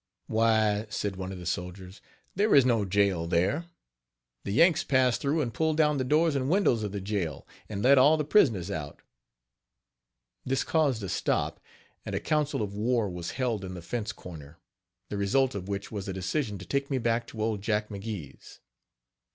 ""Why," 0.25 0.87
said 0.89 1.15
one 1.15 1.31
of 1.31 1.37
the 1.37 1.45
soldiers, 1.45 2.01
"there 2.33 2.55
is 2.55 2.65
no 2.65 2.85
jail 2.85 3.27
there; 3.27 3.65
the 4.43 4.51
Yanks 4.51 4.83
passed 4.83 5.21
through 5.21 5.41
and 5.41 5.53
pulled 5.53 5.77
down 5.77 5.97
the 5.99 6.03
doors 6.03 6.33
and 6.35 6.49
windows 6.49 6.81
of 6.81 6.91
the 6.91 6.99
jail, 6.99 7.45
and 7.69 7.83
let 7.83 7.99
all 7.99 8.17
the 8.17 8.25
prisoners 8.25 8.71
out." 8.71 9.03
This 10.43 10.63
caused 10.63 11.03
a 11.03 11.09
stop; 11.09 11.59
and 12.03 12.15
a 12.15 12.19
council 12.19 12.63
of 12.63 12.73
war 12.73 13.11
was 13.11 13.33
held 13.37 13.63
in 13.63 13.75
the 13.75 13.81
fence 13.83 14.11
corner, 14.11 14.57
the 15.09 15.17
result 15.17 15.53
of 15.53 15.67
which 15.67 15.91
was 15.91 16.07
a 16.07 16.13
decision 16.13 16.57
to 16.57 16.65
take 16.65 16.89
me 16.89 16.97
back 16.97 17.27
to 17.27 17.39
old 17.43 17.61
Jack 17.61 17.89
McGee's. 17.89 18.59